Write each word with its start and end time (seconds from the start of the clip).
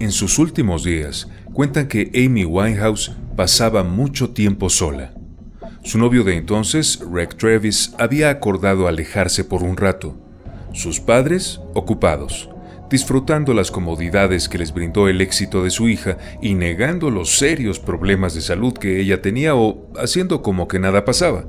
En 0.00 0.12
sus 0.12 0.38
últimos 0.38 0.84
días, 0.84 1.26
cuentan 1.52 1.88
que 1.88 2.12
Amy 2.14 2.44
Winehouse 2.44 3.10
pasaba 3.34 3.82
mucho 3.82 4.30
tiempo 4.30 4.70
sola. 4.70 5.12
Su 5.82 5.98
novio 5.98 6.22
de 6.22 6.36
entonces, 6.36 7.00
Rick 7.12 7.36
Travis, 7.36 7.94
había 7.98 8.30
acordado 8.30 8.86
alejarse 8.86 9.42
por 9.42 9.64
un 9.64 9.76
rato. 9.76 10.16
Sus 10.72 11.00
padres, 11.00 11.60
ocupados, 11.74 12.48
disfrutando 12.88 13.54
las 13.54 13.72
comodidades 13.72 14.48
que 14.48 14.58
les 14.58 14.72
brindó 14.72 15.08
el 15.08 15.20
éxito 15.20 15.64
de 15.64 15.70
su 15.70 15.88
hija 15.88 16.16
y 16.40 16.54
negando 16.54 17.10
los 17.10 17.36
serios 17.36 17.80
problemas 17.80 18.34
de 18.34 18.40
salud 18.40 18.74
que 18.74 19.00
ella 19.00 19.20
tenía 19.20 19.56
o 19.56 19.90
haciendo 19.96 20.42
como 20.42 20.68
que 20.68 20.78
nada 20.78 21.04
pasaba. 21.04 21.44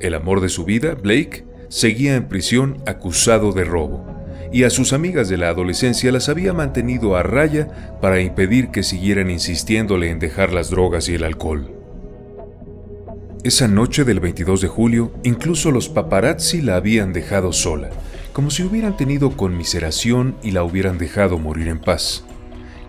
El 0.00 0.14
amor 0.14 0.40
de 0.40 0.48
su 0.48 0.64
vida, 0.64 0.94
Blake, 0.94 1.44
seguía 1.68 2.16
en 2.16 2.26
prisión 2.26 2.82
acusado 2.86 3.52
de 3.52 3.64
robo, 3.64 4.11
y 4.52 4.64
a 4.64 4.70
sus 4.70 4.92
amigas 4.92 5.28
de 5.30 5.38
la 5.38 5.48
adolescencia 5.48 6.12
las 6.12 6.28
había 6.28 6.52
mantenido 6.52 7.16
a 7.16 7.22
raya 7.22 7.96
para 8.00 8.20
impedir 8.20 8.68
que 8.68 8.82
siguieran 8.82 9.30
insistiéndole 9.30 10.10
en 10.10 10.18
dejar 10.18 10.52
las 10.52 10.68
drogas 10.68 11.08
y 11.08 11.14
el 11.14 11.24
alcohol. 11.24 11.72
Esa 13.44 13.66
noche 13.66 14.04
del 14.04 14.20
22 14.20 14.60
de 14.60 14.68
julio, 14.68 15.12
incluso 15.24 15.70
los 15.72 15.88
paparazzi 15.88 16.60
la 16.60 16.76
habían 16.76 17.12
dejado 17.12 17.52
sola, 17.52 17.90
como 18.32 18.50
si 18.50 18.62
hubieran 18.62 18.96
tenido 18.96 19.36
conmiseración 19.36 20.36
y 20.42 20.52
la 20.52 20.62
hubieran 20.62 20.98
dejado 20.98 21.38
morir 21.38 21.68
en 21.68 21.80
paz. 21.80 22.24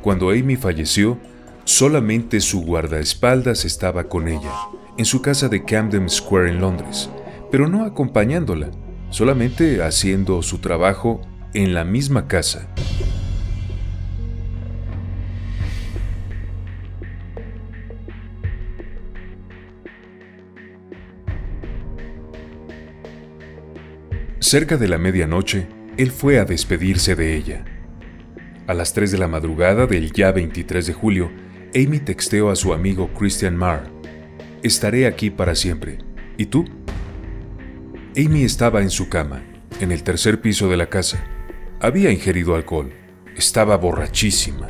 Cuando 0.02 0.30
Amy 0.30 0.58
falleció, 0.58 1.18
solamente 1.64 2.42
su 2.42 2.62
guardaespaldas 2.62 3.66
estaba 3.66 4.04
con 4.10 4.28
ella, 4.28 4.52
en 4.98 5.06
su 5.06 5.22
casa 5.22 5.48
de 5.48 5.64
Camden 5.64 6.10
Square 6.10 6.52
en 6.52 6.60
Londres, 6.60 7.10
pero 7.50 7.68
no 7.68 7.86
acompañándola, 7.86 8.70
solamente 9.10 9.82
haciendo 9.82 10.42
su 10.42 10.60
trabajo 10.60 11.22
en 11.54 11.74
la 11.74 11.84
misma 11.84 12.28
casa. 12.28 12.68
Cerca 24.40 24.78
de 24.78 24.88
la 24.88 24.98
medianoche, 24.98 25.68
él 25.98 26.12
fue 26.12 26.40
a 26.40 26.46
despedirse 26.46 27.16
de 27.16 27.36
ella. 27.36 27.66
A 28.68 28.74
las 28.74 28.94
3 28.94 29.12
de 29.12 29.18
la 29.18 29.28
madrugada 29.28 29.88
del 29.88 30.12
ya 30.12 30.32
23 30.32 30.86
de 30.88 30.94
julio, 30.94 31.32
Amy 31.76 32.00
texteó 32.00 32.50
a 32.50 32.56
su 32.56 32.74
amigo 32.74 33.10
Christian 33.18 33.56
Marr. 33.56 33.90
Estaré 34.62 35.08
aquí 35.08 35.30
para 35.30 35.56
siempre. 35.56 36.00
¿Y 36.38 36.48
tú? 36.48 36.66
Amy 38.16 38.44
estaba 38.44 38.82
en 38.82 38.90
su 38.90 39.10
cama, 39.10 39.44
en 39.80 39.92
el 39.92 40.04
tercer 40.04 40.40
piso 40.40 40.70
de 40.70 40.78
la 40.78 40.88
casa. 40.88 41.33
Había 41.84 42.12
ingerido 42.12 42.56
alcohol. 42.56 42.94
Estaba 43.36 43.76
borrachísima. 43.76 44.70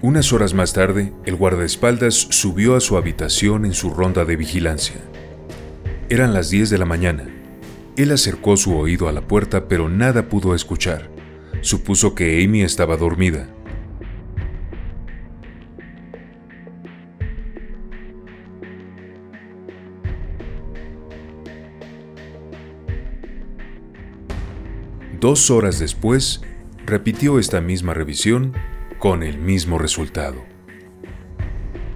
Unas 0.00 0.32
horas 0.32 0.54
más 0.54 0.72
tarde, 0.72 1.12
el 1.26 1.36
guardaespaldas 1.36 2.14
subió 2.14 2.76
a 2.76 2.80
su 2.80 2.96
habitación 2.96 3.66
en 3.66 3.74
su 3.74 3.90
ronda 3.90 4.24
de 4.24 4.36
vigilancia. 4.36 5.02
Eran 6.08 6.32
las 6.32 6.48
10 6.48 6.70
de 6.70 6.78
la 6.78 6.86
mañana. 6.86 7.24
Él 7.98 8.10
acercó 8.10 8.56
su 8.56 8.74
oído 8.74 9.06
a 9.06 9.12
la 9.12 9.28
puerta, 9.28 9.68
pero 9.68 9.90
nada 9.90 10.30
pudo 10.30 10.54
escuchar. 10.54 11.10
Supuso 11.60 12.14
que 12.14 12.42
Amy 12.42 12.62
estaba 12.62 12.96
dormida. 12.96 13.50
Dos 25.22 25.52
horas 25.52 25.78
después, 25.78 26.40
repitió 26.84 27.38
esta 27.38 27.60
misma 27.60 27.94
revisión 27.94 28.54
con 28.98 29.22
el 29.22 29.38
mismo 29.38 29.78
resultado. 29.78 30.42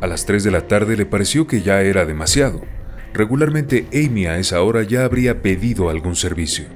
A 0.00 0.06
las 0.06 0.26
3 0.26 0.44
de 0.44 0.52
la 0.52 0.68
tarde 0.68 0.96
le 0.96 1.06
pareció 1.06 1.48
que 1.48 1.60
ya 1.60 1.82
era 1.82 2.06
demasiado. 2.06 2.62
Regularmente 3.12 3.88
Amy 3.92 4.26
a 4.26 4.38
esa 4.38 4.62
hora 4.62 4.84
ya 4.84 5.04
habría 5.04 5.42
pedido 5.42 5.90
algún 5.90 6.14
servicio. 6.14 6.66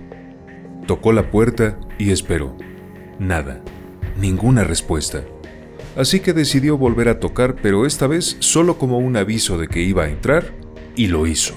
Tocó 0.88 1.12
la 1.12 1.30
puerta 1.30 1.78
y 1.98 2.10
esperó. 2.10 2.56
Nada, 3.20 3.62
ninguna 4.18 4.64
respuesta. 4.64 5.22
Así 5.94 6.18
que 6.18 6.32
decidió 6.32 6.76
volver 6.76 7.10
a 7.10 7.20
tocar, 7.20 7.54
pero 7.62 7.86
esta 7.86 8.08
vez 8.08 8.36
solo 8.40 8.76
como 8.76 8.98
un 8.98 9.16
aviso 9.16 9.56
de 9.56 9.68
que 9.68 9.82
iba 9.82 10.02
a 10.02 10.10
entrar, 10.10 10.52
y 10.96 11.06
lo 11.06 11.28
hizo. 11.28 11.54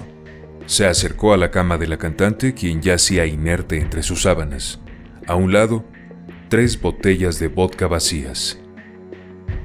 Se 0.66 0.85
acercó 0.85 1.34
a 1.34 1.38
la 1.38 1.51
cama 1.51 1.78
de 1.78 1.88
la 1.88 1.97
cantante, 1.97 2.53
quien 2.53 2.81
yacía 2.81 3.25
inerte 3.25 3.79
entre 3.79 4.01
sus 4.01 4.22
sábanas. 4.22 4.79
A 5.28 5.35
un 5.35 5.51
lado, 5.51 5.85
tres 6.50 6.79
botellas 6.79 7.38
de 7.40 7.47
vodka 7.47 7.88
vacías. 7.88 8.59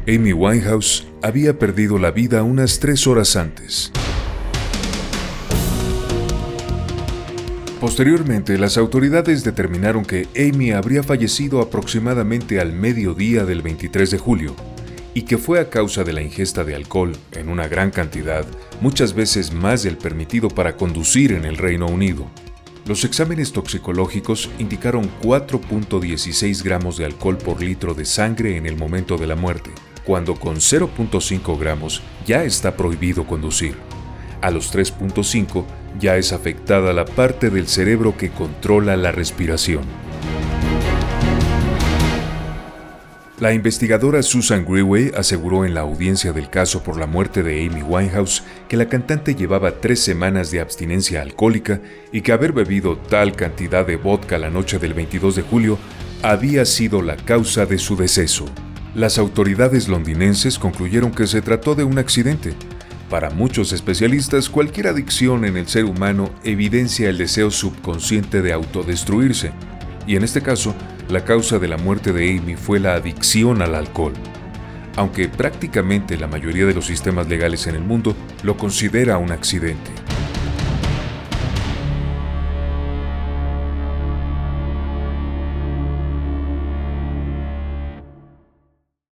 Amy 0.08 0.32
Winehouse 0.32 1.06
había 1.22 1.58
perdido 1.58 1.98
la 1.98 2.10
vida 2.10 2.42
unas 2.42 2.80
tres 2.80 3.06
horas 3.06 3.36
antes. 3.36 3.92
Posteriormente, 7.80 8.58
las 8.58 8.76
autoridades 8.76 9.44
determinaron 9.44 10.04
que 10.04 10.26
Amy 10.36 10.72
habría 10.72 11.04
fallecido 11.04 11.60
aproximadamente 11.60 12.58
al 12.60 12.72
mediodía 12.72 13.44
del 13.44 13.62
23 13.62 14.10
de 14.10 14.18
julio 14.18 14.56
y 15.18 15.22
que 15.22 15.36
fue 15.36 15.58
a 15.58 15.68
causa 15.68 16.04
de 16.04 16.12
la 16.12 16.22
ingesta 16.22 16.62
de 16.62 16.76
alcohol 16.76 17.10
en 17.32 17.48
una 17.48 17.66
gran 17.66 17.90
cantidad, 17.90 18.46
muchas 18.80 19.14
veces 19.14 19.52
más 19.52 19.82
del 19.82 19.98
permitido 19.98 20.46
para 20.46 20.76
conducir 20.76 21.32
en 21.32 21.44
el 21.44 21.56
Reino 21.56 21.88
Unido. 21.88 22.28
Los 22.86 23.02
exámenes 23.02 23.52
toxicológicos 23.52 24.48
indicaron 24.60 25.10
4.16 25.20 26.62
gramos 26.62 26.98
de 26.98 27.06
alcohol 27.06 27.36
por 27.36 27.60
litro 27.60 27.94
de 27.94 28.04
sangre 28.04 28.56
en 28.56 28.66
el 28.66 28.76
momento 28.76 29.16
de 29.16 29.26
la 29.26 29.34
muerte, 29.34 29.72
cuando 30.04 30.36
con 30.36 30.58
0.5 30.58 31.58
gramos 31.58 32.00
ya 32.24 32.44
está 32.44 32.76
prohibido 32.76 33.26
conducir. 33.26 33.74
A 34.40 34.52
los 34.52 34.72
3.5 34.72 35.64
ya 35.98 36.16
es 36.16 36.32
afectada 36.32 36.92
la 36.92 37.06
parte 37.06 37.50
del 37.50 37.66
cerebro 37.66 38.16
que 38.16 38.30
controla 38.30 38.96
la 38.96 39.10
respiración. 39.10 39.82
La 43.40 43.54
investigadora 43.54 44.20
Susan 44.24 44.64
Greway 44.64 45.12
aseguró 45.16 45.64
en 45.64 45.72
la 45.72 45.82
audiencia 45.82 46.32
del 46.32 46.50
caso 46.50 46.82
por 46.82 46.98
la 46.98 47.06
muerte 47.06 47.44
de 47.44 47.64
Amy 47.64 47.82
Winehouse 47.82 48.42
que 48.68 48.76
la 48.76 48.88
cantante 48.88 49.36
llevaba 49.36 49.80
tres 49.80 50.00
semanas 50.00 50.50
de 50.50 50.60
abstinencia 50.60 51.22
alcohólica 51.22 51.80
y 52.10 52.22
que 52.22 52.32
haber 52.32 52.52
bebido 52.52 52.96
tal 52.96 53.36
cantidad 53.36 53.86
de 53.86 53.94
vodka 53.94 54.38
la 54.38 54.50
noche 54.50 54.80
del 54.80 54.92
22 54.92 55.36
de 55.36 55.42
julio 55.42 55.78
había 56.24 56.64
sido 56.64 57.00
la 57.00 57.14
causa 57.14 57.64
de 57.64 57.78
su 57.78 57.96
deceso. 57.96 58.44
Las 58.96 59.18
autoridades 59.18 59.86
londinenses 59.86 60.58
concluyeron 60.58 61.12
que 61.12 61.28
se 61.28 61.40
trató 61.40 61.76
de 61.76 61.84
un 61.84 61.98
accidente. 61.98 62.54
Para 63.08 63.30
muchos 63.30 63.72
especialistas, 63.72 64.48
cualquier 64.48 64.88
adicción 64.88 65.44
en 65.44 65.56
el 65.56 65.68
ser 65.68 65.84
humano 65.84 66.30
evidencia 66.42 67.08
el 67.08 67.18
deseo 67.18 67.52
subconsciente 67.52 68.42
de 68.42 68.52
autodestruirse, 68.52 69.52
y 70.08 70.16
en 70.16 70.24
este 70.24 70.42
caso, 70.42 70.74
la 71.08 71.24
causa 71.24 71.58
de 71.58 71.68
la 71.68 71.78
muerte 71.78 72.12
de 72.12 72.38
Amy 72.38 72.54
fue 72.54 72.80
la 72.80 72.94
adicción 72.94 73.62
al 73.62 73.74
alcohol, 73.74 74.12
aunque 74.96 75.28
prácticamente 75.28 76.18
la 76.18 76.26
mayoría 76.26 76.66
de 76.66 76.74
los 76.74 76.86
sistemas 76.86 77.28
legales 77.28 77.66
en 77.66 77.76
el 77.76 77.82
mundo 77.82 78.14
lo 78.42 78.56
considera 78.56 79.16
un 79.16 79.32
accidente. 79.32 80.07